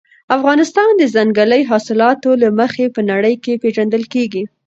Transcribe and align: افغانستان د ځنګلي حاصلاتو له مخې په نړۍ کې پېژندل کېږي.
افغانستان 0.37 0.89
د 0.97 1.03
ځنګلي 1.15 1.61
حاصلاتو 1.69 2.29
له 2.43 2.49
مخې 2.59 2.85
په 2.95 3.01
نړۍ 3.11 3.35
کې 3.43 3.59
پېژندل 3.63 4.03
کېږي. 4.13 4.43